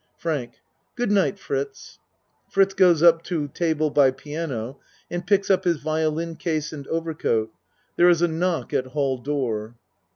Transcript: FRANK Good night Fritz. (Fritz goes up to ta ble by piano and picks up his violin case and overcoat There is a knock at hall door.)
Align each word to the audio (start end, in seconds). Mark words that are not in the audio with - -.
FRANK 0.17 0.53
Good 0.95 1.11
night 1.11 1.37
Fritz. 1.37 1.99
(Fritz 2.49 2.73
goes 2.73 3.03
up 3.03 3.21
to 3.25 3.47
ta 3.49 3.75
ble 3.75 3.91
by 3.91 4.09
piano 4.09 4.79
and 5.11 5.27
picks 5.27 5.51
up 5.51 5.63
his 5.63 5.77
violin 5.77 6.37
case 6.37 6.73
and 6.73 6.87
overcoat 6.87 7.51
There 7.97 8.09
is 8.09 8.23
a 8.23 8.27
knock 8.27 8.73
at 8.73 8.87
hall 8.87 9.19
door.) 9.19 9.75